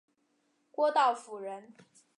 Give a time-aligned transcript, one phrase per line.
[0.71, 1.75] 郭道甫人。